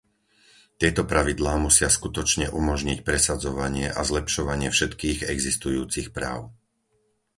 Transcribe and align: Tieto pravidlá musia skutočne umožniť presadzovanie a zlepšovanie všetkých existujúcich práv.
Tieto 0.81 1.01
pravidlá 1.11 1.53
musia 1.65 1.85
skutočne 1.97 2.45
umožniť 2.59 2.99
presadzovanie 3.09 3.85
a 3.85 4.01
zlepšovanie 4.09 4.69
všetkých 4.73 5.19
existujúcich 5.35 6.07
práv. 6.17 6.39